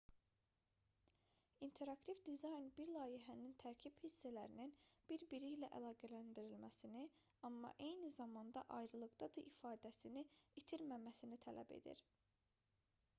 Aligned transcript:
i̇nteraktiv 1.65 2.21
dizayn 2.29 2.63
bir 2.79 2.87
layihənin 2.95 3.51
tərkib 3.63 3.99
hissələrinin 4.05 4.73
bir-biri 5.11 5.53
ilə 5.57 5.69
əlaqələndirilməsini 5.81 7.05
amma 7.51 7.73
eyni 7.91 8.11
zamanda 8.17 8.67
ayrılıqda 8.81 9.31
da 9.39 9.47
ifadəsini 9.53 10.25
itirməməsini 10.65 11.43
tələb 11.47 11.79
edir 11.81 12.05